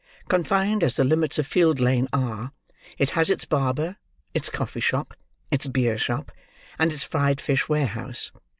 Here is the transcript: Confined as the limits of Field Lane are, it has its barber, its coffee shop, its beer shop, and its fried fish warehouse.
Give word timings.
Confined 0.27 0.83
as 0.83 0.95
the 0.95 1.03
limits 1.03 1.37
of 1.37 1.45
Field 1.45 1.79
Lane 1.79 2.07
are, 2.11 2.53
it 2.97 3.11
has 3.11 3.29
its 3.29 3.45
barber, 3.45 3.97
its 4.33 4.49
coffee 4.49 4.79
shop, 4.79 5.13
its 5.51 5.67
beer 5.67 5.95
shop, 5.95 6.31
and 6.79 6.91
its 6.91 7.03
fried 7.03 7.39
fish 7.39 7.69
warehouse. 7.69 8.31